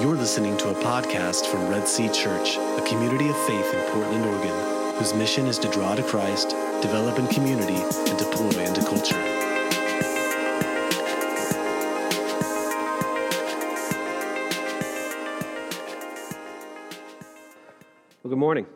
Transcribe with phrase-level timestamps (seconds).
[0.00, 4.24] You're listening to a podcast from Red Sea Church, a community of faith in Portland,
[4.24, 9.20] Oregon, whose mission is to draw to Christ, develop in community, and deploy into culture.
[18.22, 18.66] Well, good morning.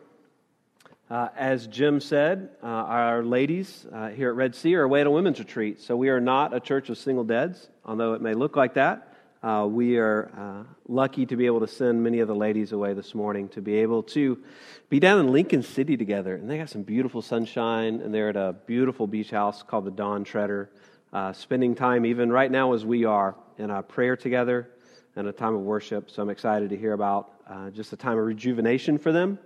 [1.09, 5.07] Uh, as Jim said, uh, our ladies uh, here at Red Sea are away at
[5.07, 5.81] a women's retreat.
[5.81, 9.15] So we are not a church of single dads, although it may look like that.
[9.43, 12.95] Uh, we are uh, lucky to be able to send many of the ladies away
[12.95, 14.43] this morning to be able to
[14.89, 16.35] be down in Lincoln City together.
[16.35, 19.91] And they got some beautiful sunshine, and they're at a beautiful beach house called the
[19.91, 20.71] Dawn Treader,
[21.13, 24.71] uh, spending time even right now as we are in a prayer together
[25.15, 26.11] and a time of worship.
[26.11, 27.33] So I'm excited to hear about
[27.73, 29.39] just a time of rejuvenation for them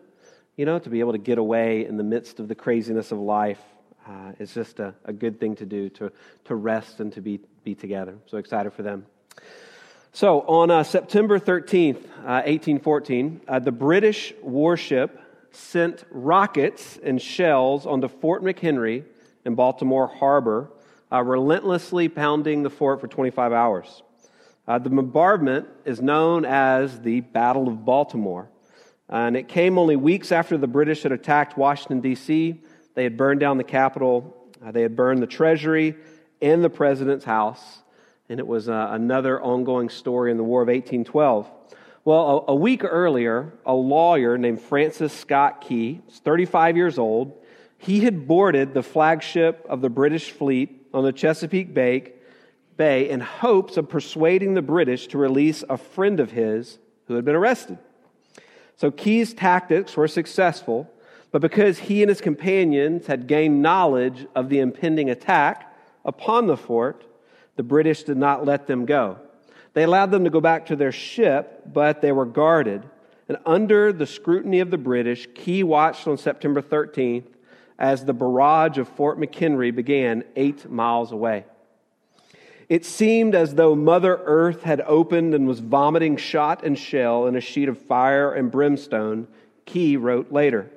[0.60, 3.18] you know, to be able to get away in the midst of the craziness of
[3.18, 3.62] life
[4.06, 6.12] uh, is just a, a, good thing to do, to,
[6.44, 8.18] to rest and to be, be together.
[8.26, 9.06] So excited for them.
[10.12, 15.20] So on uh, September 13th, uh, 1814, uh, the British warship
[15.52, 19.04] sent rockets and shells onto Fort McHenry
[19.44, 20.72] in Baltimore Harbor,
[21.12, 24.02] uh, relentlessly pounding the fort for 25 hours.
[24.66, 28.50] Uh, the bombardment is known as the Battle of Baltimore.
[29.08, 32.60] And it came only weeks after the British had attacked Washington, D.C.
[32.94, 35.94] They had burned down the Capitol, uh, they had burned the Treasury
[36.42, 37.82] and the President's house.
[38.30, 41.50] And it was uh, another ongoing story in the War of 1812.
[42.04, 47.36] Well, a, a week earlier, a lawyer named Francis Scott Key, 35 years old,
[47.76, 52.12] he had boarded the flagship of the British fleet on the Chesapeake Bay,
[52.76, 57.24] Bay in hopes of persuading the British to release a friend of his who had
[57.24, 57.78] been arrested.
[58.76, 60.88] So Key's tactics were successful,
[61.32, 66.56] but because he and his companions had gained knowledge of the impending attack upon the
[66.56, 67.04] fort,
[67.60, 69.18] the British did not let them go.
[69.74, 72.88] They allowed them to go back to their ship, but they were guarded.
[73.28, 77.26] And under the scrutiny of the British, Key watched on September 13th
[77.78, 81.44] as the barrage of Fort McHenry began eight miles away.
[82.70, 87.36] It seemed as though Mother Earth had opened and was vomiting shot and shell in
[87.36, 89.28] a sheet of fire and brimstone,
[89.66, 90.70] Key wrote later.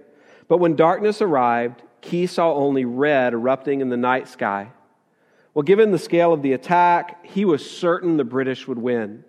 [0.49, 4.67] But when darkness arrived, Key saw only red erupting in the night sky.
[5.53, 9.23] Well, given the scale of the attack, he was certain the British would win.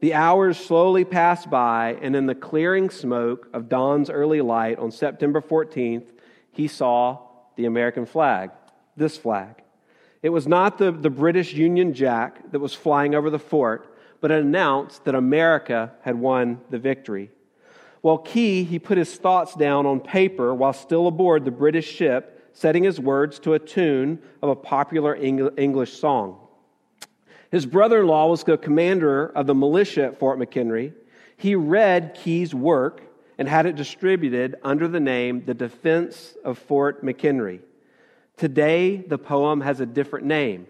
[0.00, 4.90] The hours slowly passed by, and in the clearing smoke of dawn's early light on
[4.90, 6.08] September 14th,
[6.52, 7.20] he saw
[7.56, 8.50] the American flag,
[8.98, 9.62] this flag.
[10.22, 14.30] It was not the, the British Union Jack that was flying over the fort, but
[14.30, 17.30] it announced that America had won the victory.
[18.02, 22.35] While Key, he put his thoughts down on paper while still aboard the British ship,
[22.56, 26.38] setting his words to a tune of a popular English song.
[27.50, 30.94] His brother in law was the commander of the militia at Fort McHenry.
[31.36, 33.02] He read Key's work
[33.36, 37.60] and had it distributed under the name The Defense of Fort McHenry.
[38.38, 40.66] Today, the poem has a different name.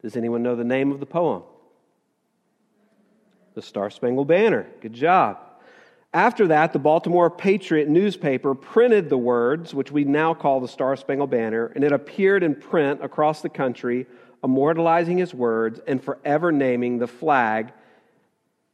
[0.00, 1.42] Does anyone know the name of the poem?
[3.52, 4.66] The Star Spangled Banner.
[4.80, 5.38] Good job.
[6.16, 10.96] After that, the Baltimore Patriot newspaper printed the words, which we now call the Star
[10.96, 14.06] Spangled Banner, and it appeared in print across the country,
[14.42, 17.70] immortalizing his words and forever naming the flag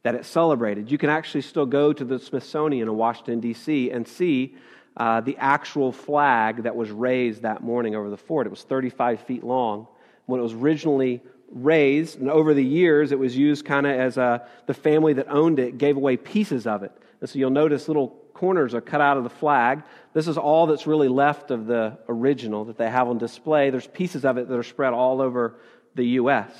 [0.03, 0.89] that it celebrated.
[0.89, 4.55] You can actually still go to the Smithsonian in Washington, D.C., and see
[4.95, 8.47] uh, the actual flag that was raised that morning over the fort.
[8.47, 9.87] It was 35 feet long.
[10.27, 11.21] When it was originally
[11.51, 15.27] raised, and over the years, it was used kind of as a, the family that
[15.27, 16.93] owned it gave away pieces of it.
[17.23, 19.83] And so you'll notice little corners are cut out of the flag.
[20.11, 23.69] This is all that's really left of the original that they have on display.
[23.69, 25.55] There's pieces of it that are spread all over
[25.95, 26.51] the U.S.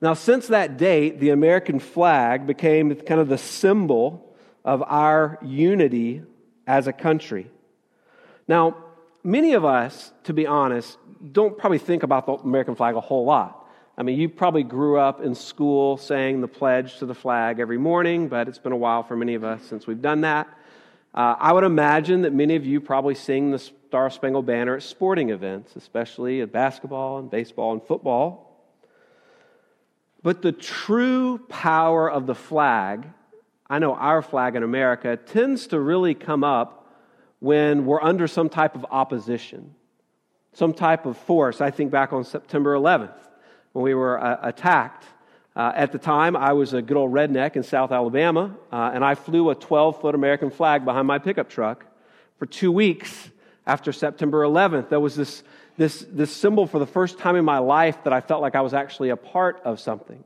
[0.00, 6.22] Now, since that date, the American flag became kind of the symbol of our unity
[6.66, 7.48] as a country.
[8.48, 8.76] Now,
[9.22, 10.98] many of us, to be honest,
[11.30, 13.57] don't probably think about the American flag a whole lot.
[13.98, 17.78] I mean, you probably grew up in school saying the pledge to the flag every
[17.78, 20.46] morning, but it's been a while for many of us since we've done that.
[21.12, 24.84] Uh, I would imagine that many of you probably sing the Star Spangled Banner at
[24.84, 28.62] sporting events, especially at basketball and baseball and football.
[30.22, 33.08] But the true power of the flag
[33.70, 36.86] I know our flag in America tends to really come up
[37.40, 39.74] when we're under some type of opposition,
[40.54, 41.60] some type of force.
[41.60, 43.27] I think back on September 11th
[43.78, 45.04] when we were uh, attacked.
[45.54, 49.04] Uh, at the time, I was a good old redneck in South Alabama, uh, and
[49.04, 51.86] I flew a 12 foot American flag behind my pickup truck
[52.40, 53.30] for two weeks
[53.68, 54.88] after September 11th.
[54.88, 55.44] There was this,
[55.76, 58.62] this, this symbol for the first time in my life that I felt like I
[58.62, 60.24] was actually a part of something.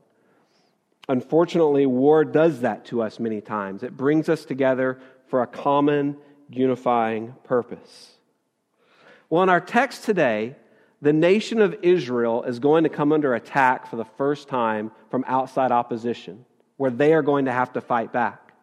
[1.07, 3.83] Unfortunately, war does that to us many times.
[3.83, 6.17] It brings us together for a common
[6.49, 8.13] unifying purpose.
[9.29, 10.55] Well, in our text today,
[11.03, 15.25] the nation of Israel is going to come under attack for the first time from
[15.27, 16.45] outside opposition,
[16.77, 18.53] where they are going to have to fight back.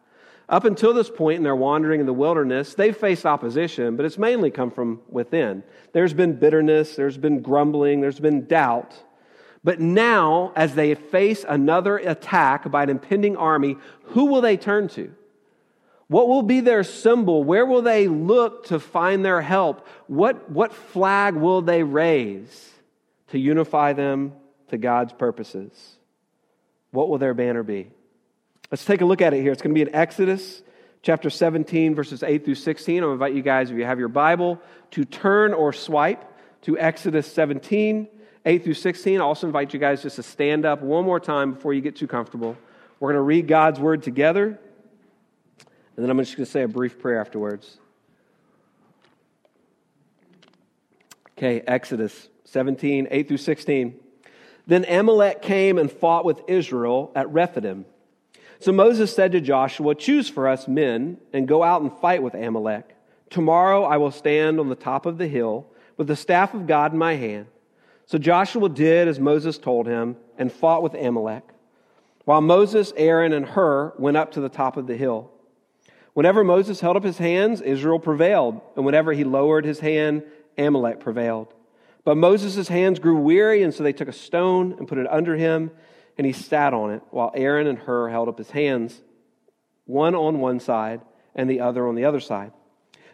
[0.49, 4.17] Up until this point in their wandering in the wilderness, they've faced opposition, but it's
[4.17, 5.61] mainly come from within.
[5.93, 8.95] There's been bitterness, there's been grumbling, there's been doubt.
[9.63, 14.87] But now, as they face another attack by an impending army, who will they turn
[14.89, 15.13] to?
[16.11, 17.41] What will be their symbol?
[17.41, 19.87] Where will they look to find their help?
[20.07, 22.69] What, what flag will they raise
[23.29, 24.33] to unify them
[24.67, 25.71] to God's purposes?
[26.91, 27.91] What will their banner be?
[28.69, 29.53] Let's take a look at it here.
[29.53, 30.63] It's going to be in Exodus
[31.01, 33.03] chapter 17, verses 8 through 16.
[33.03, 34.59] I'll invite you guys, if you have your Bible,
[34.91, 36.25] to turn or swipe
[36.63, 38.09] to Exodus 17
[38.43, 39.21] 8 through 16.
[39.21, 41.95] I also invite you guys just to stand up one more time before you get
[41.95, 42.57] too comfortable.
[42.99, 44.59] We're going to read God's word together,
[46.01, 47.77] and then I'm just going to say a brief prayer afterwards.
[51.37, 53.99] Okay, Exodus 17, 8 through 16.
[54.65, 57.85] Then Amalek came and fought with Israel at Rephidim.
[58.59, 62.33] So Moses said to Joshua, Choose for us men and go out and fight with
[62.33, 62.95] Amalek.
[63.29, 65.67] Tomorrow I will stand on the top of the hill
[65.97, 67.45] with the staff of God in my hand.
[68.07, 71.43] So Joshua did as Moses told him and fought with Amalek,
[72.25, 75.29] while Moses, Aaron, and Hur went up to the top of the hill.
[76.13, 80.23] Whenever Moses held up his hands, Israel prevailed, and whenever he lowered his hand,
[80.57, 81.53] Amalek prevailed.
[82.03, 85.35] But Moses' hands grew weary, and so they took a stone and put it under
[85.35, 85.71] him,
[86.17, 89.01] and he sat on it, while Aaron and Hur held up his hands,
[89.85, 91.01] one on one side
[91.35, 92.51] and the other on the other side.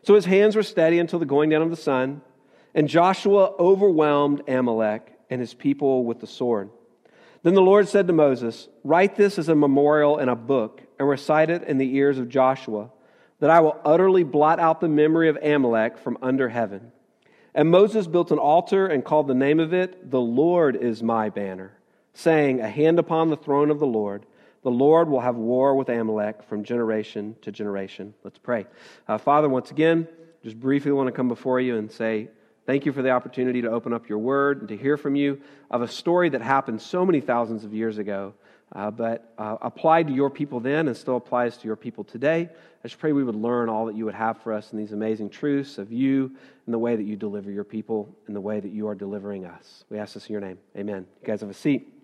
[0.01, 2.21] So his hands were steady until the going down of the sun.
[2.73, 6.69] And Joshua overwhelmed Amalek and his people with the sword.
[7.43, 11.07] Then the Lord said to Moses, Write this as a memorial in a book and
[11.07, 12.89] recite it in the ears of Joshua,
[13.39, 16.91] that I will utterly blot out the memory of Amalek from under heaven.
[17.53, 21.29] And Moses built an altar and called the name of it, The Lord is my
[21.29, 21.73] banner,
[22.13, 24.25] saying, A hand upon the throne of the Lord.
[24.63, 28.13] The Lord will have war with Amalek from generation to generation.
[28.23, 28.67] Let's pray.
[29.07, 30.07] Uh, Father, once again,
[30.43, 32.29] just briefly want to come before you and say,
[32.67, 35.41] Thank you for the opportunity to open up your word and to hear from you
[35.71, 38.33] of a story that happened so many thousands of years ago,
[38.75, 42.49] uh, but uh, applied to your people then and still applies to your people today.
[42.51, 44.91] I just pray we would learn all that you would have for us in these
[44.91, 46.29] amazing truths of you
[46.65, 49.45] and the way that you deliver your people and the way that you are delivering
[49.45, 49.85] us.
[49.89, 50.57] We ask this in your name.
[50.75, 51.07] Amen.
[51.21, 51.96] You guys have a seat.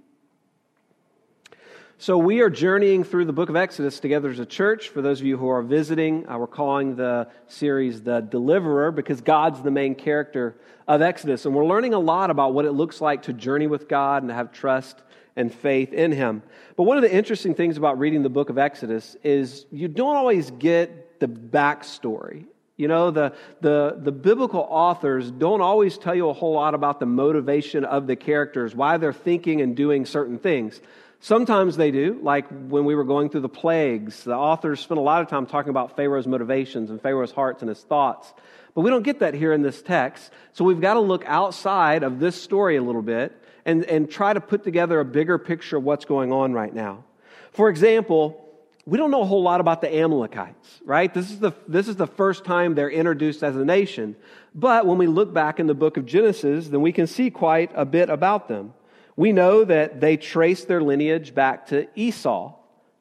[2.00, 4.90] So, we are journeying through the book of Exodus together as a church.
[4.90, 9.22] For those of you who are visiting, uh, we're calling the series The Deliverer because
[9.22, 10.56] God's the main character
[10.88, 11.46] of Exodus.
[11.46, 14.30] And we're learning a lot about what it looks like to journey with God and
[14.30, 15.02] to have trust
[15.36, 16.42] and faith in Him.
[16.76, 20.16] But one of the interesting things about reading the book of Exodus is you don't
[20.16, 22.46] always get the backstory.
[22.76, 27.00] You know, the, the, the biblical authors don't always tell you a whole lot about
[27.00, 30.82] the motivation of the characters, why they're thinking and doing certain things.
[31.24, 34.26] Sometimes they do, like when we were going through the plagues.
[34.26, 37.70] The authors spent a lot of time talking about Pharaoh's motivations and Pharaoh's hearts and
[37.70, 38.34] his thoughts.
[38.76, 40.34] But we don't get that here in this text.
[40.52, 44.34] So we've got to look outside of this story a little bit and, and try
[44.34, 47.06] to put together a bigger picture of what's going on right now.
[47.54, 48.46] For example,
[48.86, 51.14] we don't know a whole lot about the Amalekites, right?
[51.14, 54.18] This is the, this is the first time they're introduced as a nation.
[54.54, 57.72] But when we look back in the book of Genesis, then we can see quite
[57.76, 58.74] a bit about them.
[59.16, 62.54] We know that they trace their lineage back to Esau.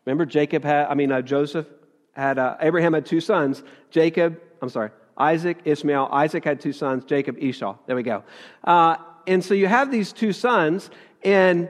[0.05, 1.67] Remember, Jacob had, I mean, uh, Joseph
[2.13, 3.63] had, uh, Abraham had two sons.
[3.91, 6.09] Jacob, I'm sorry, Isaac, Ishmael.
[6.13, 7.77] Isaac had two sons, Jacob, Esau.
[7.87, 8.25] There we go.
[8.65, 10.91] Uh, and so you have these two sons,
[11.23, 11.69] and,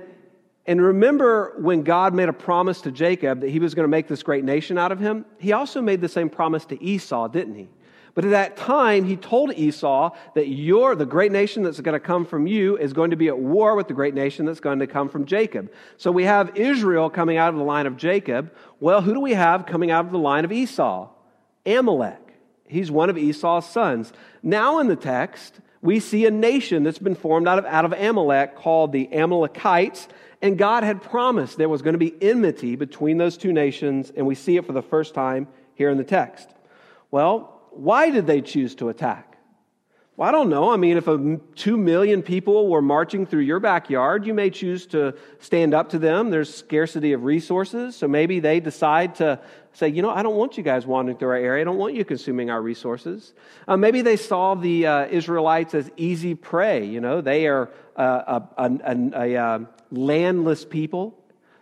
[0.66, 4.08] and remember when God made a promise to Jacob that he was going to make
[4.08, 5.24] this great nation out of him?
[5.38, 7.68] He also made the same promise to Esau, didn't he?
[8.14, 12.00] But at that time, he told Esau that you're the great nation that's going to
[12.00, 14.80] come from you is going to be at war with the great nation that's going
[14.80, 15.72] to come from Jacob.
[15.96, 18.52] So we have Israel coming out of the line of Jacob.
[18.80, 21.08] Well, who do we have coming out of the line of Esau?
[21.64, 22.18] Amalek.
[22.66, 24.12] He's one of Esau's sons.
[24.42, 27.92] Now in the text, we see a nation that's been formed out of, out of
[27.92, 30.06] Amalek called the Amalekites.
[30.40, 34.26] And God had promised there was going to be enmity between those two nations, and
[34.26, 36.48] we see it for the first time here in the text.
[37.10, 39.32] Well, why did they choose to attack?
[40.16, 40.70] Well, I don't know.
[40.70, 44.86] I mean, if a, two million people were marching through your backyard, you may choose
[44.88, 46.28] to stand up to them.
[46.28, 47.96] There's scarcity of resources.
[47.96, 49.40] So maybe they decide to
[49.72, 51.62] say, you know, I don't want you guys wandering through our area.
[51.62, 53.32] I don't want you consuming our resources.
[53.66, 56.84] Uh, maybe they saw the uh, Israelites as easy prey.
[56.84, 61.18] You know, they are uh, a, a, a, a, landless people.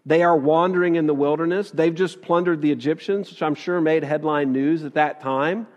[0.06, 1.70] They are wandering in the wilderness.
[1.70, 5.68] They've just plundered the Egyptians, which I'm sure made headline news at that time.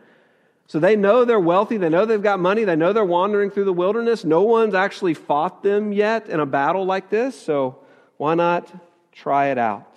[0.67, 1.77] So they know they're wealthy.
[1.77, 2.63] They know they've got money.
[2.63, 4.24] They know they're wandering through the wilderness.
[4.24, 7.39] No one's actually fought them yet in a battle like this.
[7.39, 7.79] So
[8.17, 8.72] why not
[9.12, 9.88] try it out?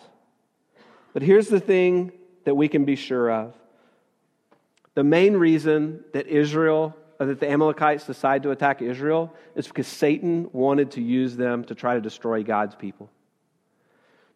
[1.12, 2.12] But here's the thing
[2.44, 3.54] that we can be sure of
[4.94, 9.86] the main reason that Israel, uh, that the Amalekites decide to attack Israel is because
[9.86, 13.10] Satan wanted to use them to try to destroy God's people.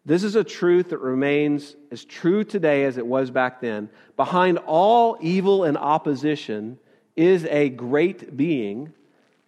[0.03, 3.89] This is a truth that remains as true today as it was back then.
[4.17, 6.79] Behind all evil and opposition
[7.15, 8.93] is a great being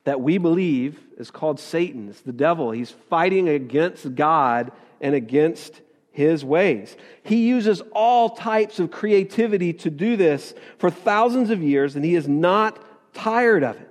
[0.04, 2.10] that we believe is called Satan.
[2.10, 2.72] It's the devil.
[2.72, 5.82] He's fighting against God and against
[6.12, 6.96] his ways.
[7.24, 12.14] He uses all types of creativity to do this for thousands of years, and he
[12.14, 12.78] is not
[13.14, 13.90] tired of it.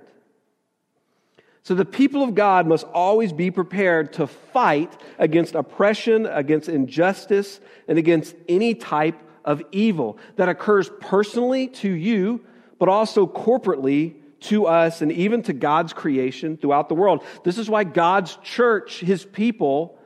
[1.63, 7.61] So the people of God must always be prepared to fight against oppression, against injustice,
[7.87, 12.43] and against any type of evil that occurs personally to you,
[12.79, 17.23] but also corporately to us and even to God's creation throughout the world.
[17.45, 19.97] This is why God's church, his people,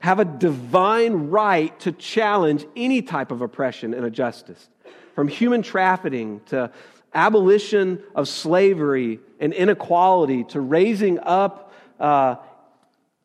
[0.00, 4.70] have a divine right to challenge any type of oppression and injustice,
[5.14, 6.72] from human trafficking to
[7.14, 12.36] abolition of slavery and inequality to raising up uh,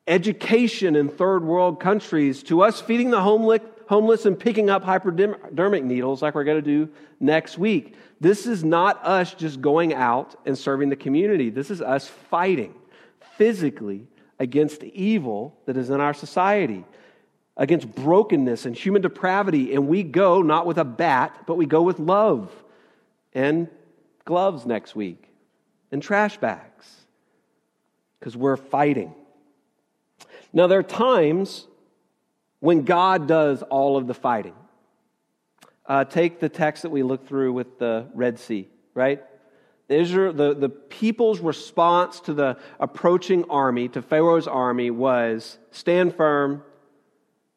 [0.08, 6.24] education in third world countries to us feeding the homeless and picking up hypodermic needles
[6.24, 7.94] like we're going to do next week.
[8.20, 11.52] This is not us just going out and serving the community.
[11.52, 12.74] This is us fighting
[13.38, 14.08] physically
[14.40, 16.84] against evil that is in our society,
[17.58, 19.76] against brokenness and human depravity.
[19.76, 22.52] And we go not with a bat, but we go with love
[23.36, 23.68] and
[24.26, 25.27] gloves next week
[25.92, 27.06] and trash bags
[28.20, 29.14] because we're fighting.
[30.54, 31.68] Now, there are times
[32.60, 34.56] when God does all of the fighting.
[35.86, 39.24] Uh, take the text that we looked through with the Red Sea, right?
[39.88, 46.62] Israel, the, the people's response to the approaching army, to Pharaoh's army, was stand firm,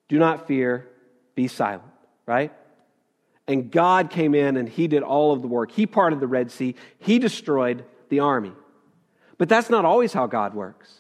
[0.09, 0.89] do not fear,
[1.35, 1.83] be silent,
[2.27, 2.53] right?
[3.49, 5.73] And God came in and He did all of the work.
[5.73, 8.53] He parted the Red Sea, He destroyed the army.
[9.39, 10.93] But that's not always how God works.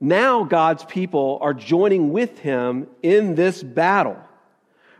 [0.00, 4.16] Now, God's people are joining with Him in this battle.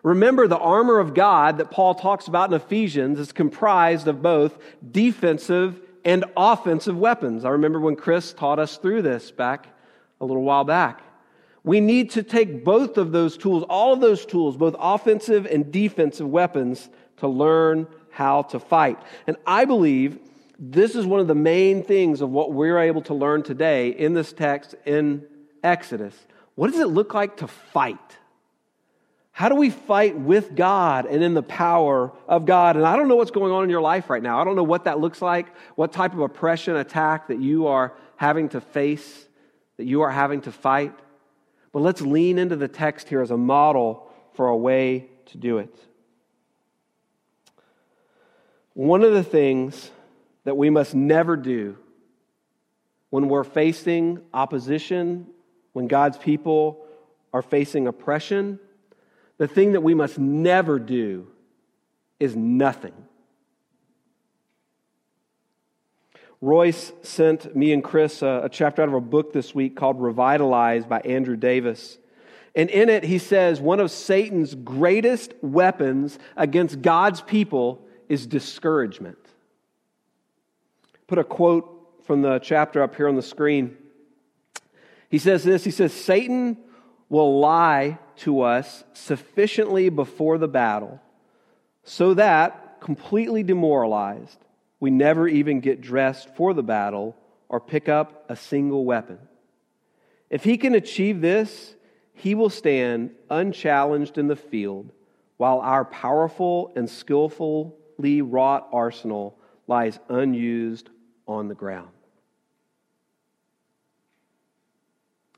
[0.02, 4.58] Remember, the armor of God that Paul talks about in Ephesians is comprised of both
[4.92, 7.44] defensive and offensive weapons.
[7.44, 9.68] I remember when Chris taught us through this back
[10.20, 11.02] a little while back.
[11.62, 15.70] We need to take both of those tools, all of those tools, both offensive and
[15.70, 18.98] defensive weapons, to learn how to fight.
[19.26, 20.18] And I believe
[20.62, 24.12] this is one of the main things of what we're able to learn today in
[24.12, 25.24] this text in
[25.64, 26.14] Exodus.
[26.54, 27.96] What does it look like to fight?
[29.32, 32.76] How do we fight with God and in the power of God?
[32.76, 34.38] And I don't know what's going on in your life right now.
[34.38, 37.94] I don't know what that looks like, what type of oppression, attack that you are
[38.16, 39.28] having to face,
[39.78, 40.92] that you are having to fight.
[41.72, 45.56] But let's lean into the text here as a model for a way to do
[45.56, 45.74] it.
[48.74, 49.90] One of the things
[50.50, 51.78] that we must never do
[53.10, 55.28] when we're facing opposition,
[55.74, 56.84] when God's people
[57.32, 58.58] are facing oppression,
[59.38, 61.28] the thing that we must never do
[62.18, 62.94] is nothing.
[66.40, 70.02] Royce sent me and Chris a, a, chapter out of a book this week called
[70.02, 71.96] Revitalized by Andrew Davis.
[72.56, 79.19] And in it, he says one of Satan's greatest weapons against God's people is discouragement.
[81.10, 83.76] Put a quote from the chapter up here on the screen.
[85.08, 86.56] He says this He says, Satan
[87.08, 91.00] will lie to us sufficiently before the battle
[91.82, 94.38] so that, completely demoralized,
[94.78, 97.16] we never even get dressed for the battle
[97.48, 99.18] or pick up a single weapon.
[100.30, 101.74] If he can achieve this,
[102.12, 104.92] he will stand unchallenged in the field
[105.38, 109.36] while our powerful and skillfully wrought arsenal
[109.66, 110.88] lies unused
[111.26, 111.90] on the ground.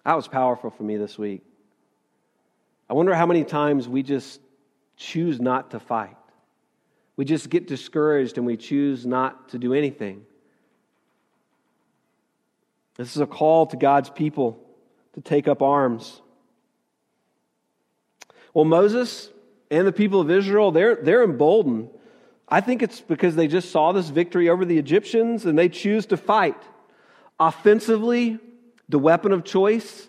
[0.05, 1.43] That was powerful for me this week.
[2.91, 4.41] I wonder how many times we just
[4.97, 6.17] choose not to fight.
[7.17, 10.25] We just get discouraged and we choose not to do anything.
[12.97, 14.59] This is a call to God's people
[15.15, 16.21] to take up arms.
[18.55, 19.31] Well, Moses
[19.71, 21.91] and the people of Israel, they're, they're emboldened.
[22.52, 26.04] I think it's because they just saw this victory over the Egyptians and they choose
[26.06, 26.62] to fight.
[27.40, 28.38] Offensively,
[28.90, 30.06] the weapon of choice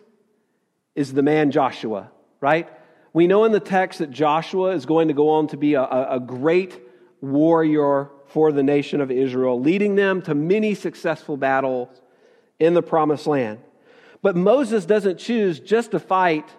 [0.94, 2.68] is the man Joshua, right?
[3.14, 5.84] We know in the text that Joshua is going to go on to be a,
[5.84, 6.82] a great
[7.22, 12.02] warrior for the nation of Israel, leading them to many successful battles
[12.60, 13.60] in the promised land.
[14.22, 16.50] But Moses doesn't choose just to fight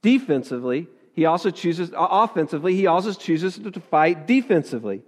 [0.00, 0.86] defensively.
[1.14, 2.74] He also chooses offensively.
[2.74, 5.02] He also chooses to fight defensively.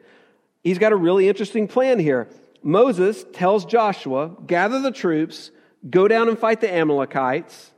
[0.62, 2.28] He's got a really interesting plan here.
[2.62, 5.50] Moses tells Joshua, gather the troops,
[5.88, 7.72] go down and fight the Amalekites.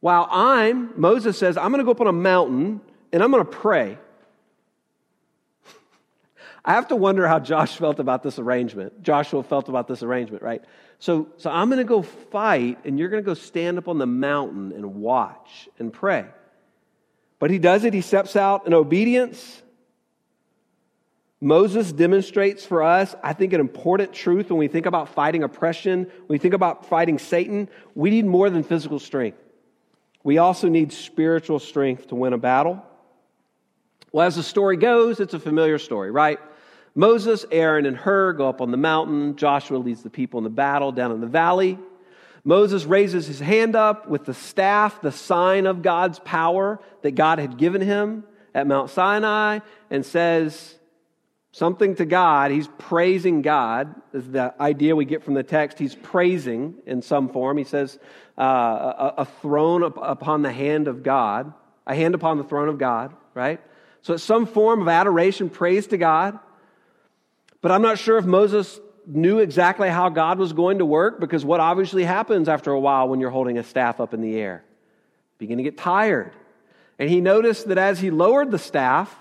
[0.00, 2.80] While I'm, Moses says, I'm going to go up on a mountain
[3.12, 3.98] and I'm going to pray.
[6.64, 9.02] I have to wonder how Josh felt about this arrangement.
[9.02, 10.62] Joshua felt about this arrangement, right?
[10.98, 13.98] So, so I'm going to go fight, and you're going to go stand up on
[13.98, 16.26] the mountain and watch and pray.
[17.38, 17.94] But he does it.
[17.94, 19.62] He steps out in obedience.
[21.40, 26.04] Moses demonstrates for us, I think, an important truth when we think about fighting oppression,
[26.04, 27.68] when we think about fighting Satan.
[27.94, 29.38] We need more than physical strength.
[30.24, 32.82] We also need spiritual strength to win a battle.
[34.10, 36.40] Well, as the story goes, it's a familiar story, right?
[36.96, 39.36] Moses, Aaron, and Hur go up on the mountain.
[39.36, 41.78] Joshua leads the people in the battle down in the valley.
[42.48, 47.38] Moses raises his hand up with the staff, the sign of God's power that God
[47.38, 48.24] had given him
[48.54, 49.58] at Mount Sinai,
[49.90, 50.74] and says
[51.52, 52.50] something to God.
[52.50, 55.78] He's praising God, is the idea we get from the text.
[55.78, 57.58] He's praising in some form.
[57.58, 57.98] He says,
[58.38, 61.52] uh, a, a throne upon the hand of God,
[61.86, 63.60] a hand upon the throne of God, right?
[64.00, 66.38] So it's some form of adoration, praise to God.
[67.60, 71.44] But I'm not sure if Moses knew exactly how God was going to work because
[71.44, 74.62] what obviously happens after a while when you're holding a staff up in the air?
[75.38, 76.32] Begin to get tired.
[76.98, 79.14] And he noticed that as he lowered the staff,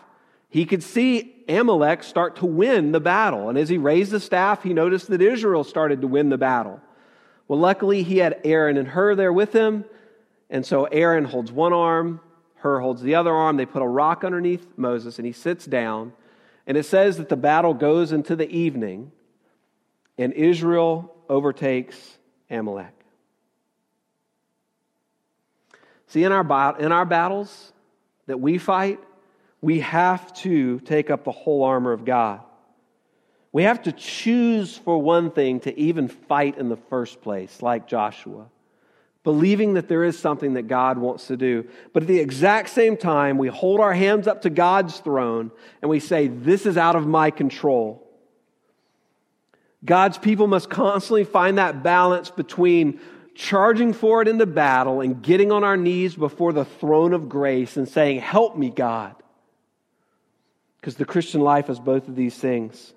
[0.50, 3.50] he could see Amalek start to win the battle.
[3.50, 6.82] And as he raised the staff, he noticed that Israel started to win the battle.
[7.48, 9.86] Well, luckily, he had Aaron and Hur there with him.
[10.50, 12.20] And so Aaron holds one arm,
[12.56, 13.58] Hur holds the other arm.
[13.58, 16.14] They put a rock underneath Moses, and he sits down.
[16.66, 19.12] And it says that the battle goes into the evening,
[20.18, 22.18] and Israel overtakes
[22.50, 22.94] Amalek.
[26.08, 27.74] See, in our, in our battles
[28.28, 29.00] that we fight,
[29.62, 32.42] we have to take up the whole armor of God.
[33.52, 37.88] We have to choose for one thing to even fight in the first place, like
[37.88, 38.48] Joshua
[39.28, 41.68] believing that there is something that God wants to do.
[41.92, 45.52] But at the exact same time, we hold our hands up to God's throne
[45.82, 48.07] and we say, This is out of my control.
[49.86, 53.00] God's people must constantly find that balance between
[53.36, 57.88] charging forward into battle and getting on our knees before the throne of grace and
[57.88, 59.16] saying, Help me, God.
[60.82, 62.94] Because the Christian life is both of these things.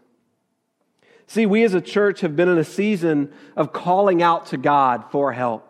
[1.27, 5.05] See, we as a church have been in a season of calling out to God
[5.11, 5.70] for help.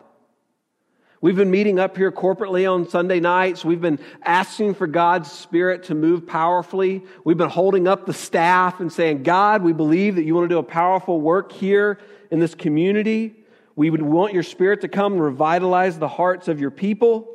[1.23, 3.63] We've been meeting up here corporately on Sunday nights.
[3.63, 7.03] We've been asking for God's Spirit to move powerfully.
[7.23, 10.55] We've been holding up the staff and saying, God, we believe that you want to
[10.55, 11.99] do a powerful work here
[12.31, 13.35] in this community.
[13.75, 17.31] We would want your Spirit to come and revitalize the hearts of your people.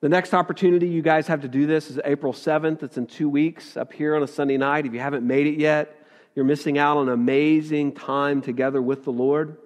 [0.00, 2.82] The next opportunity you guys have to do this is April 7th.
[2.82, 4.86] It's in two weeks up here on a Sunday night.
[4.86, 5.94] If you haven't made it yet,
[6.34, 9.58] you're missing out on an amazing time together with the Lord.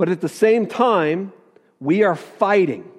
[0.00, 1.30] But at the same time,
[1.78, 2.90] we are fighting.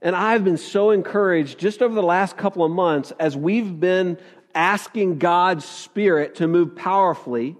[0.00, 4.18] And I've been so encouraged just over the last couple of months as we've been
[4.54, 7.56] asking God's Spirit to move powerfully.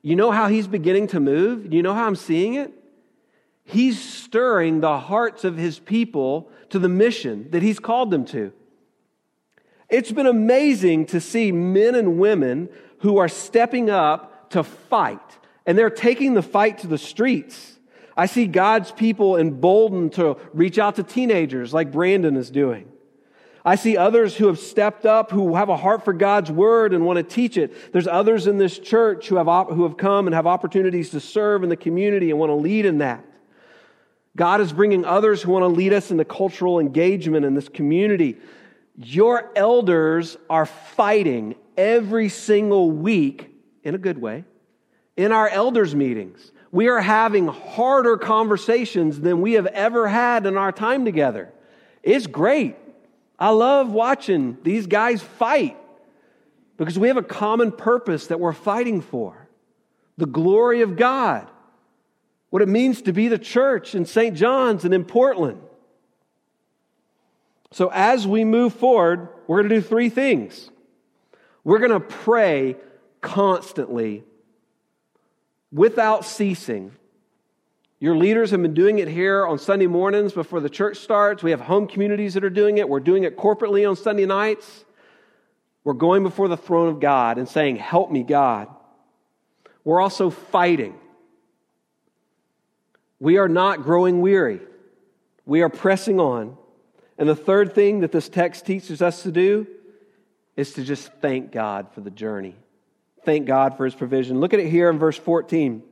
[0.00, 1.74] You know how He's beginning to move?
[1.74, 2.72] You know how I'm seeing it?
[3.64, 8.52] He's stirring the hearts of His people to the mission that He's called them to.
[9.88, 12.68] It's been amazing to see men and women
[13.00, 17.78] who are stepping up to fight and they're taking the fight to the streets.
[18.16, 22.90] I see God's people emboldened to reach out to teenagers like Brandon is doing.
[23.66, 27.04] I see others who have stepped up, who have a heart for God's word and
[27.04, 27.92] want to teach it.
[27.92, 31.62] There's others in this church who have, who have come and have opportunities to serve
[31.62, 33.22] in the community and want to lead in that.
[34.36, 38.38] God is bringing others who want to lead us into cultural engagement in this community.
[38.96, 43.54] Your elders are fighting every single week
[43.84, 44.44] in a good way
[45.18, 46.52] in our elders' meetings.
[46.70, 51.52] We are having harder conversations than we have ever had in our time together.
[52.04, 52.76] It's great.
[53.36, 55.76] I love watching these guys fight
[56.76, 59.48] because we have a common purpose that we're fighting for
[60.18, 61.48] the glory of God,
[62.50, 64.36] what it means to be the church in St.
[64.36, 65.60] John's and in Portland.
[67.72, 70.70] So, as we move forward, we're going to do three things.
[71.64, 72.76] We're going to pray
[73.20, 74.24] constantly
[75.72, 76.92] without ceasing
[78.00, 81.42] Your leaders have been doing it here on Sunday mornings before the church starts.
[81.42, 82.88] We have home communities that are doing it.
[82.88, 84.84] We're doing it corporately on Sunday nights.
[85.82, 88.68] We're going before the throne of God and saying, Help me, God.
[89.82, 90.94] We're also fighting.
[93.18, 94.60] We are not growing weary.
[95.44, 96.56] We are pressing on.
[97.16, 99.66] And the third thing that this text teaches us to do
[100.56, 102.54] is to just thank God for the journey.
[103.24, 104.40] Thank God for his provision.
[104.40, 105.82] Look at it here in verse 14.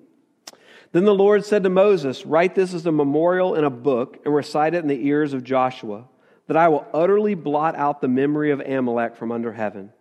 [0.93, 4.35] Then the Lord said to Moses, Write this as a memorial in a book and
[4.35, 6.05] recite it in the ears of Joshua,
[6.47, 9.93] that I will utterly blot out the memory of Amalek from under heaven.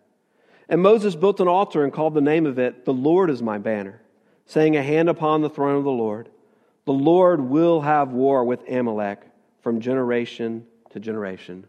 [0.68, 3.58] And Moses built an altar and called the name of it, The Lord is my
[3.58, 4.00] banner,
[4.46, 6.28] saying, A hand upon the throne of the Lord.
[6.86, 9.20] The Lord will have war with Amalek
[9.60, 11.66] from generation to generation.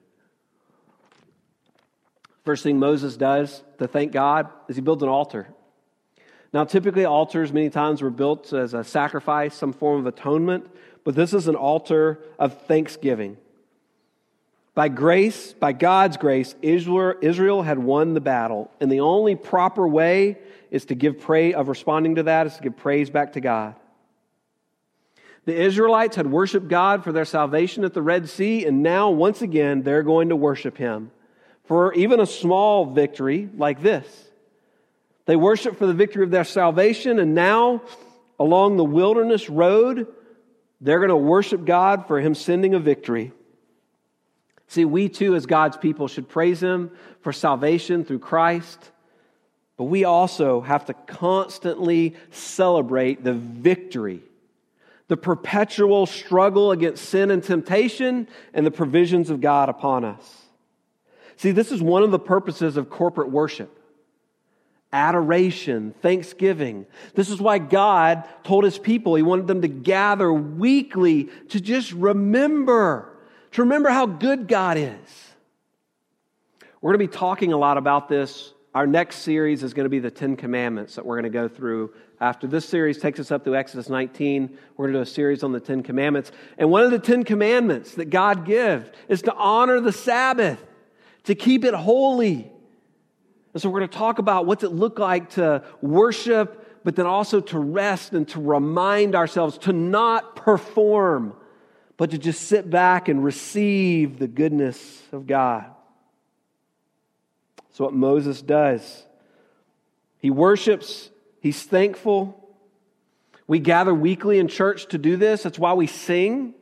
[2.47, 5.49] First thing Moses does to thank God is he builds an altar.
[6.53, 10.65] Now, typically, altars many times were built as a sacrifice, some form of atonement,
[11.03, 13.35] but this is an altar of thanksgiving.
[14.75, 20.37] By grace, by God's grace, Israel had won the battle, and the only proper way
[20.71, 23.75] is to give praise of responding to that is to give praise back to God.
[25.43, 29.41] The Israelites had worshiped God for their salvation at the Red Sea, and now, once
[29.41, 31.11] again, they're going to worship Him
[31.67, 34.07] for even a small victory like this.
[35.25, 37.81] They worship for the victory of their salvation, and now,
[38.39, 40.07] along the wilderness road,
[40.79, 43.33] they're going to worship God for Him sending a victory.
[44.69, 48.91] See, we too, as God's people, should praise Him for salvation through Christ,
[49.75, 54.21] but we also have to constantly celebrate the victory,
[55.09, 60.46] the perpetual struggle against sin and temptation, and the provisions of God upon us.
[61.37, 63.73] See, this is one of the purposes of corporate worship
[64.93, 66.85] adoration, thanksgiving.
[67.13, 71.91] This is why God told his people he wanted them to gather weekly to just
[71.91, 73.17] remember,
[73.51, 75.27] to remember how good God is.
[76.81, 78.53] We're going to be talking a lot about this.
[78.73, 81.47] Our next series is going to be the Ten Commandments that we're going to go
[81.47, 81.93] through.
[82.21, 85.43] After this series takes us up to Exodus 19, we're going to do a series
[85.43, 86.31] on the Ten Commandments.
[86.57, 90.63] And one of the Ten Commandments that God gives is to honor the Sabbath,
[91.27, 92.49] to keep it holy.
[93.53, 97.05] And so we're going to talk about what's it look like to worship, but then
[97.05, 101.33] also to rest and to remind ourselves to not perform,
[101.97, 105.65] but to just sit back and receive the goodness of God.
[107.71, 109.05] So what Moses does.
[110.19, 111.09] He worships,
[111.41, 112.41] he's thankful.
[113.47, 115.43] We gather weekly in church to do this.
[115.43, 116.53] That's why we sing.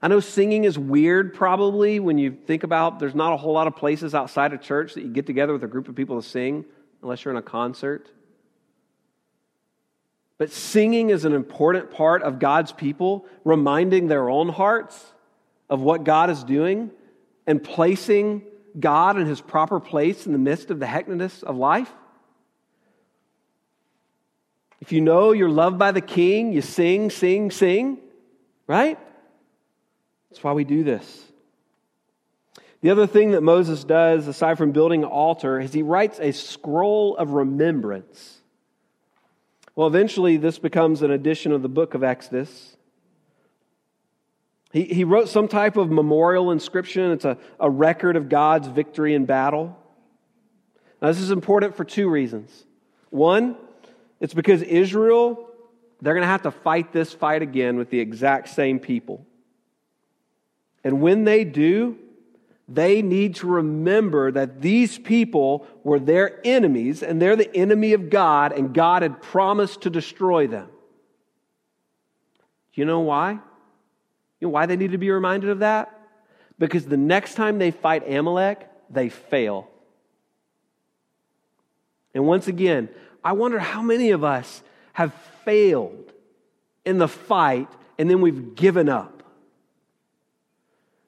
[0.00, 3.66] I know singing is weird, probably, when you think about there's not a whole lot
[3.66, 6.28] of places outside of church that you get together with a group of people to
[6.28, 6.64] sing,
[7.02, 8.08] unless you're in a concert.
[10.38, 15.04] But singing is an important part of God's people, reminding their own hearts
[15.68, 16.92] of what God is doing
[17.44, 18.42] and placing
[18.78, 21.90] God in his proper place in the midst of the hecticness of life.
[24.80, 27.98] If you know you're loved by the king, you sing, sing, sing,
[28.68, 28.96] right?
[30.30, 31.24] That's why we do this.
[32.80, 36.32] The other thing that Moses does, aside from building an altar, is he writes a
[36.32, 38.38] scroll of remembrance.
[39.74, 42.76] Well, eventually, this becomes an edition of the book of Exodus.
[44.72, 47.10] He, he wrote some type of memorial inscription.
[47.12, 49.76] It's a, a record of God's victory in battle.
[51.00, 52.64] Now, this is important for two reasons.
[53.10, 53.56] One,
[54.20, 55.48] it's because Israel,
[56.00, 59.24] they're going to have to fight this fight again with the exact same people.
[60.88, 61.98] And when they do,
[62.66, 68.08] they need to remember that these people were their enemies and they're the enemy of
[68.08, 70.70] God, and God had promised to destroy them.
[72.72, 73.32] Do you know why?
[73.32, 73.40] You
[74.40, 75.94] know why they need to be reminded of that?
[76.58, 79.68] Because the next time they fight Amalek, they fail.
[82.14, 82.88] And once again,
[83.22, 84.62] I wonder how many of us
[84.94, 85.12] have
[85.44, 86.14] failed
[86.86, 89.17] in the fight and then we've given up.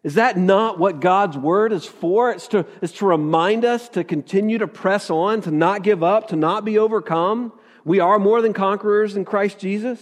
[0.03, 2.31] Is that not what God's word is for?
[2.31, 6.29] It's to, it's to remind us to continue to press on, to not give up,
[6.29, 7.53] to not be overcome.
[7.85, 10.01] We are more than conquerors in Christ Jesus.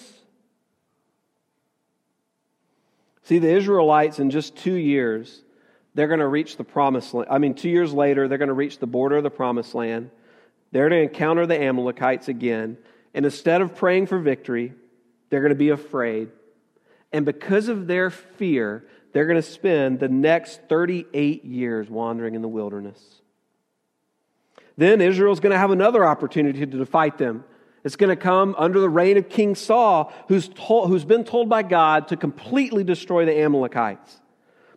[3.24, 5.42] See, the Israelites in just two years,
[5.94, 7.28] they're going to reach the promised land.
[7.30, 10.10] I mean, two years later, they're going to reach the border of the promised land.
[10.70, 12.78] They're going to encounter the Amalekites again.
[13.14, 14.74] And instead of praying for victory,
[15.28, 16.30] they're going to be afraid.
[17.12, 22.42] And because of their fear, they're going to spend the next 38 years wandering in
[22.42, 23.22] the wilderness.
[24.76, 27.44] Then Israel's going to have another opportunity to fight them.
[27.84, 31.48] It's going to come under the reign of King Saul, who's, told, who's been told
[31.48, 34.20] by God to completely destroy the Amalekites.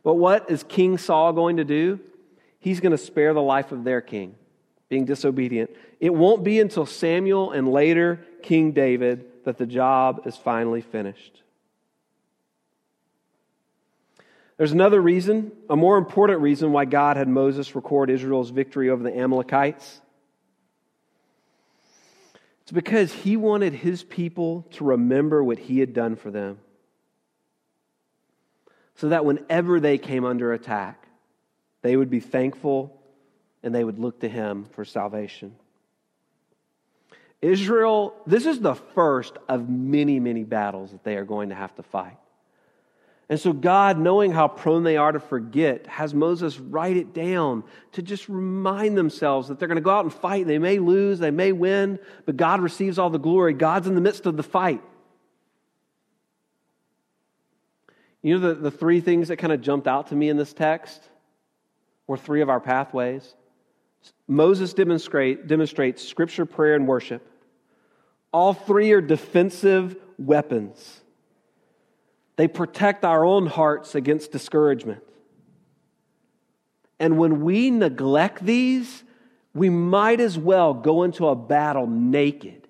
[0.04, 2.00] But what is King Saul going to do?
[2.60, 4.36] He's going to spare the life of their king,
[4.89, 5.72] being disobedient.
[6.00, 11.40] It won't be until Samuel and later King David that the job is finally finished.
[14.62, 19.02] There's another reason, a more important reason, why God had Moses record Israel's victory over
[19.02, 20.00] the Amalekites.
[22.62, 26.60] It's because he wanted his people to remember what he had done for them.
[28.97, 31.08] So that whenever they came under attack,
[31.82, 33.02] they would be thankful
[33.63, 35.56] and they would look to him for salvation.
[37.41, 41.74] Israel, this is the first of many, many battles that they are going to have
[41.78, 42.19] to fight.
[43.32, 47.63] And so, God, knowing how prone they are to forget, has Moses write it down
[47.94, 50.48] to just remind themselves that they're going to go out and fight.
[50.48, 53.54] They may lose, they may win, but God receives all the glory.
[53.54, 54.82] God's in the midst of the fight.
[58.22, 60.52] You know, the, the three things that kind of jumped out to me in this
[60.52, 61.02] text
[62.08, 63.34] were three of our pathways.
[64.28, 67.26] Moses demonstrate, demonstrates scripture, prayer, and worship.
[68.34, 71.01] All three are defensive weapons.
[72.36, 75.04] They protect our own hearts against discouragement.
[77.00, 79.04] And when we neglect these,
[79.54, 82.67] we might as well go into a battle naked.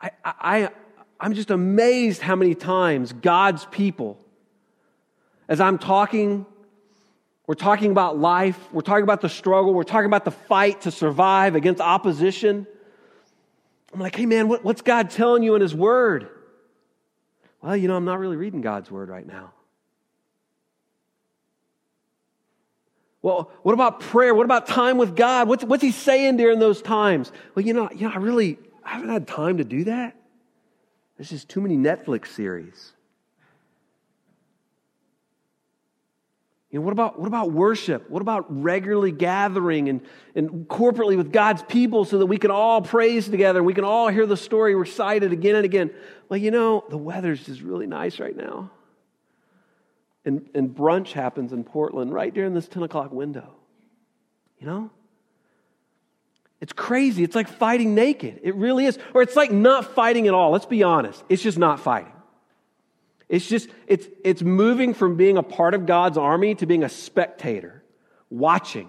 [0.00, 0.70] I, I,
[1.18, 4.18] I'm just amazed how many times God's people,
[5.48, 6.44] as I'm talking,
[7.46, 10.90] we're talking about life, we're talking about the struggle, we're talking about the fight to
[10.90, 12.66] survive against opposition.
[13.92, 16.28] I'm like, hey man, what, what's God telling you in His Word?
[17.62, 19.52] Well, you know, I'm not really reading God's word right now.
[23.22, 24.34] Well, what about prayer?
[24.34, 25.48] What about time with God?
[25.48, 27.32] What's, what's he saying during those times?
[27.54, 30.14] Well, you know, you know, I really I haven't had time to do that.
[31.16, 32.92] There's just too many Netflix series.
[36.76, 38.10] You know, what about, what about worship?
[38.10, 40.02] What about regularly gathering and,
[40.34, 43.84] and corporately with God's people so that we can all praise together and we can
[43.84, 45.90] all hear the story recited again and again?
[46.28, 48.70] Well, you know, the weather's just really nice right now.
[50.26, 53.54] And, and brunch happens in Portland right during this 10 o'clock window.
[54.58, 54.90] You know?
[56.60, 57.24] It's crazy.
[57.24, 58.40] It's like fighting naked.
[58.42, 58.98] It really is.
[59.14, 60.50] Or it's like not fighting at all.
[60.50, 61.24] Let's be honest.
[61.30, 62.12] It's just not fighting.
[63.28, 66.88] It's just, it's, it's moving from being a part of God's army to being a
[66.88, 67.82] spectator,
[68.30, 68.88] watching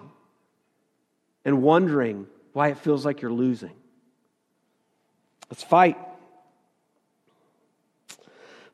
[1.44, 3.74] and wondering why it feels like you're losing.
[5.50, 5.96] Let's fight.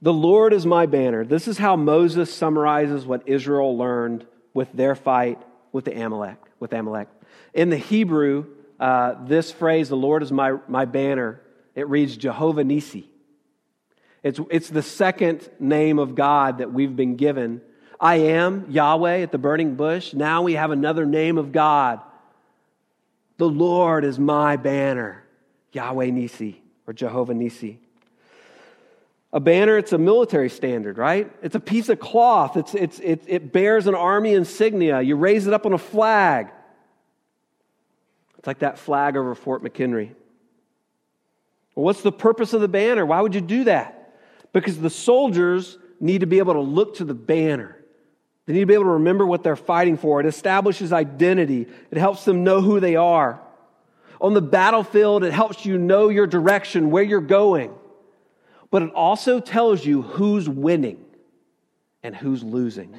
[0.02, 1.24] The Lord is my banner.
[1.24, 5.40] This is how Moses summarizes what Israel learned with their fight
[5.72, 6.38] with the Amalek.
[6.60, 7.08] With Amalek,
[7.52, 8.46] in the Hebrew,
[8.80, 11.40] uh, this phrase, "The Lord is my my banner,"
[11.74, 13.10] it reads Jehovah Nisi.
[14.24, 17.60] It's, it's the second name of God that we've been given.
[18.00, 20.14] I am Yahweh at the burning bush.
[20.14, 22.00] Now we have another name of God.
[23.36, 25.24] The Lord is my banner,
[25.72, 27.78] Yahweh Nisi or Jehovah Nisi.
[29.34, 31.30] A banner, it's a military standard, right?
[31.42, 32.56] It's a piece of cloth.
[32.56, 35.02] It's, it's, it, it bears an army insignia.
[35.02, 36.48] You raise it up on a flag.
[38.38, 40.14] It's like that flag over Fort McHenry.
[41.74, 43.04] Well, what's the purpose of the banner?
[43.04, 43.93] Why would you do that?
[44.54, 47.76] Because the soldiers need to be able to look to the banner.
[48.46, 50.20] They need to be able to remember what they're fighting for.
[50.20, 53.42] It establishes identity, it helps them know who they are.
[54.20, 57.74] On the battlefield, it helps you know your direction, where you're going.
[58.70, 61.04] But it also tells you who's winning
[62.02, 62.96] and who's losing.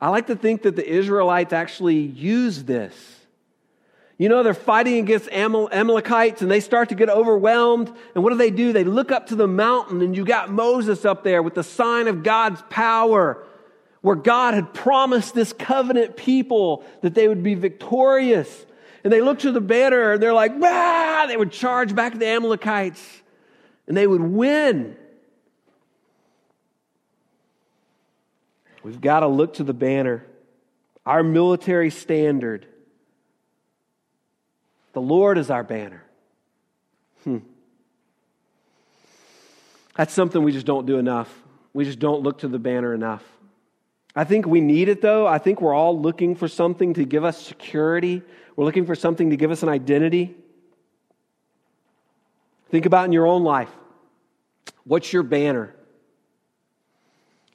[0.00, 3.15] I like to think that the Israelites actually use this
[4.18, 7.92] you know, they're fighting against Amalekites and they start to get overwhelmed.
[8.14, 8.72] And what do they do?
[8.72, 12.08] They look up to the mountain and you got Moses up there with the sign
[12.08, 13.44] of God's power,
[14.00, 18.64] where God had promised this covenant people that they would be victorious.
[19.04, 21.26] And they look to the banner and they're like, ah!
[21.28, 23.04] They would charge back the Amalekites
[23.86, 24.96] and they would win.
[28.82, 30.24] We've got to look to the banner,
[31.04, 32.66] our military standard
[34.96, 36.02] the Lord is our banner.
[37.24, 37.40] Hmm.
[39.94, 41.30] That's something we just don't do enough.
[41.74, 43.22] We just don't look to the banner enough.
[44.14, 45.26] I think we need it though.
[45.26, 48.22] I think we're all looking for something to give us security.
[48.56, 50.34] We're looking for something to give us an identity.
[52.70, 53.70] Think about in your own life.
[54.84, 55.74] What's your banner?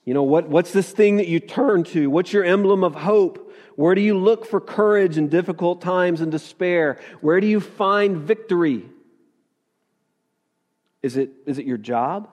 [0.06, 2.10] You know, what, what's this thing that you turn to?
[2.10, 3.54] What's your emblem of hope?
[3.76, 7.00] Where do you look for courage in difficult times and despair?
[7.22, 8.86] Where do you find victory?
[11.04, 12.30] Is it, is it your job?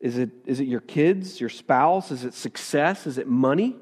[0.00, 2.10] Is it, is it your kids, your spouse?
[2.10, 3.06] Is it success?
[3.06, 3.76] Is it money?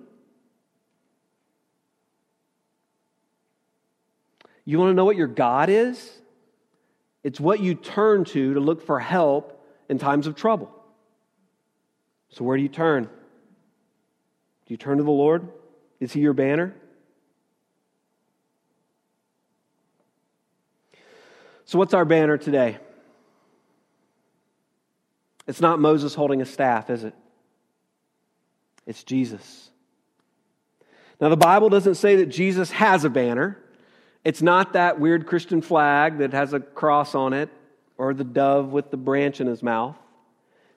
[4.64, 6.10] You want to know what your God is?
[7.22, 10.73] It's what you turn to to look for help in times of trouble.
[12.34, 13.04] So, where do you turn?
[13.04, 13.10] Do
[14.74, 15.48] you turn to the Lord?
[16.00, 16.74] Is He your banner?
[21.64, 22.78] So, what's our banner today?
[25.46, 27.14] It's not Moses holding a staff, is it?
[28.84, 29.70] It's Jesus.
[31.20, 33.58] Now, the Bible doesn't say that Jesus has a banner.
[34.24, 37.50] It's not that weird Christian flag that has a cross on it
[37.96, 39.94] or the dove with the branch in his mouth.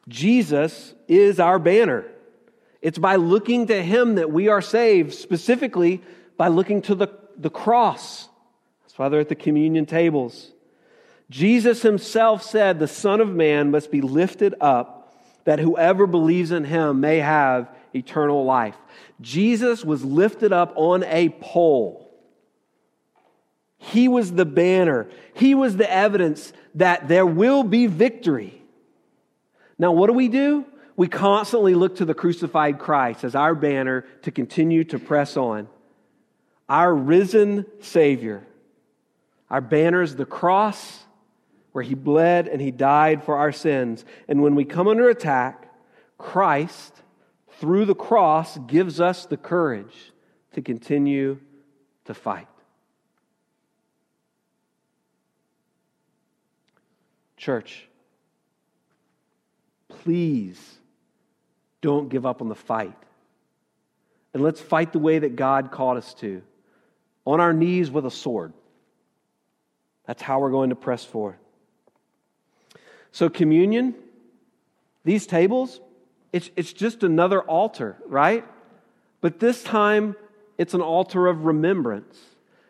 [0.08, 2.06] Jesus is our banner.
[2.82, 6.02] It's by looking to him that we are saved, specifically
[6.38, 8.30] by looking to the, the cross.
[8.84, 10.52] That's why they're at the communion tables.
[11.30, 16.64] Jesus himself said, The Son of Man must be lifted up, that whoever believes in
[16.64, 18.78] him may have eternal life.
[19.20, 22.08] Jesus was lifted up on a pole.
[23.78, 25.08] He was the banner.
[25.34, 28.62] He was the evidence that there will be victory.
[29.80, 30.66] Now, what do we do?
[30.96, 35.68] We constantly look to the crucified Christ as our banner to continue to press on.
[36.68, 38.46] Our risen Savior.
[39.50, 41.04] Our banner is the cross
[41.72, 44.04] where He bled and He died for our sins.
[44.28, 45.72] And when we come under attack,
[46.18, 46.94] Christ,
[47.60, 50.12] through the cross, gives us the courage
[50.54, 51.40] to continue
[52.06, 52.48] to fight.
[57.38, 57.88] Church,
[60.08, 60.80] please
[61.82, 62.96] don't give up on the fight.
[64.34, 66.42] And let's fight the way that God called us to
[67.26, 68.54] on our knees with a sword.
[70.06, 71.36] That's how we're going to press forward.
[73.12, 73.96] So, communion,
[75.04, 75.82] these tables,
[76.32, 78.46] it's, it's just another altar, right?
[79.20, 80.16] But this time,
[80.58, 82.18] it's an altar of remembrance.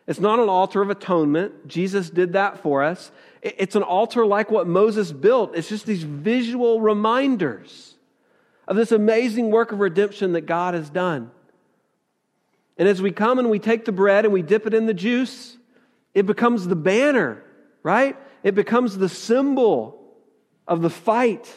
[0.08, 1.68] It's not an altar of atonement.
[1.68, 3.12] Jesus did that for us.
[3.42, 5.54] It's an altar like what Moses built.
[5.54, 7.94] It's just these visual reminders
[8.66, 11.30] of this amazing work of redemption that God has done.
[12.76, 14.94] And as we come and we take the bread and we dip it in the
[14.94, 15.56] juice,
[16.14, 17.42] it becomes the banner,
[17.82, 18.16] right?
[18.42, 20.00] It becomes the symbol
[20.66, 21.52] of the fight.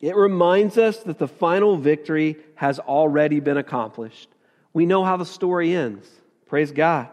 [0.00, 4.28] It reminds us that the final victory has already been accomplished.
[4.72, 6.08] We know how the story ends.
[6.46, 7.08] Praise God.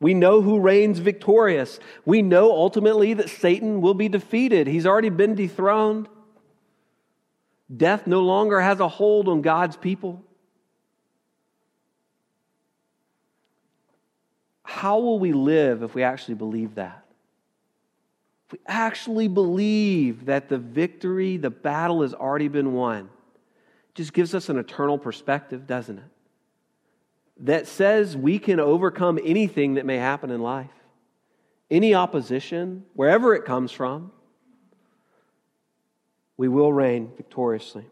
[0.00, 1.78] We know who reigns victorious.
[2.06, 4.66] We know ultimately that Satan will be defeated.
[4.66, 6.08] He's already been dethroned.
[7.74, 10.24] Death no longer has a hold on God's people.
[14.62, 17.04] How will we live if we actually believe that?
[18.46, 23.10] If we actually believe that the victory, the battle has already been won,
[23.90, 26.04] it just gives us an eternal perspective, doesn't it?
[27.40, 30.70] That says we can overcome anything that may happen in life,
[31.70, 34.12] any opposition, wherever it comes from,
[36.36, 37.86] we will reign victoriously.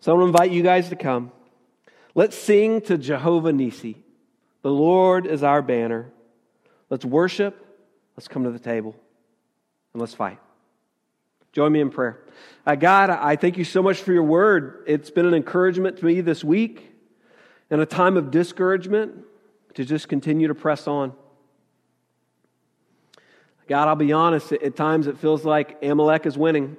[0.00, 1.32] So I want to invite you guys to come.
[2.14, 3.96] Let's sing to Jehovah Nissi.
[4.62, 6.10] The Lord is our banner.
[6.90, 7.66] Let's worship.
[8.16, 8.94] Let's come to the table.
[9.92, 10.38] And let's fight.
[11.52, 12.22] Join me in prayer.
[12.66, 14.84] Uh, God, I thank you so much for your word.
[14.86, 16.91] It's been an encouragement to me this week
[17.72, 19.14] in a time of discouragement
[19.72, 21.14] to just continue to press on.
[23.66, 26.76] God, I'll be honest, at times it feels like Amalek is winning.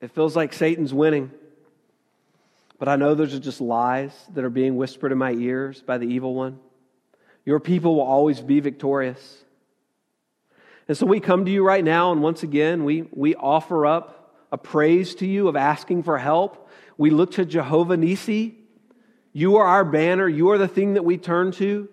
[0.00, 1.30] It feels like Satan's winning.
[2.76, 5.96] But I know those are just lies that are being whispered in my ears by
[5.96, 6.58] the evil one.
[7.44, 9.44] Your people will always be victorious.
[10.88, 14.34] And so we come to you right now, and once again, we, we offer up
[14.50, 16.68] a praise to you of asking for help.
[16.98, 18.65] We look to Jehovah Nissi,
[19.36, 20.26] you are our banner.
[20.26, 21.90] You are the thing that we turn to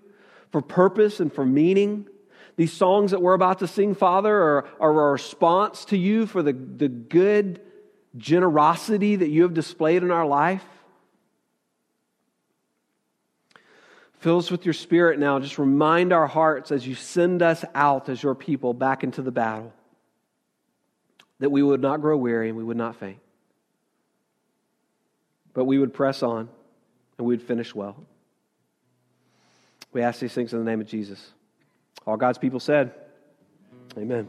[0.53, 2.07] for purpose and for meaning.
[2.55, 6.41] These songs that we're about to sing, Father, are, are a response to you for
[6.41, 7.59] the, the good
[8.15, 10.63] generosity that you have displayed in our life.
[14.19, 15.37] Fill us with your spirit now.
[15.39, 19.31] Just remind our hearts as you send us out as your people back into the
[19.31, 19.73] battle
[21.39, 23.19] that we would not grow weary and we would not faint,
[25.53, 26.47] but we would press on
[27.23, 27.95] and we'd finish well.
[29.93, 31.31] We ask these things in the name of Jesus.
[32.05, 32.93] All God's people said,
[33.97, 34.27] Amen.